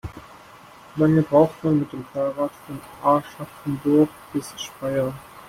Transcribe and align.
Wie 0.95 1.01
lange 1.03 1.21
braucht 1.21 1.63
man 1.63 1.77
mit 1.81 1.93
dem 1.93 2.03
Fahrrad 2.05 2.49
von 2.65 2.79
Aschaffenburg 3.03 4.09
bis 4.33 4.51
Speyer? 4.59 5.13